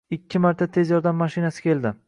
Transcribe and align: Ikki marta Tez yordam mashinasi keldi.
Ikki 0.09 0.39
marta 0.45 0.67
Tez 0.77 0.89
yordam 0.95 1.21
mashinasi 1.25 1.63
keldi. 1.69 1.97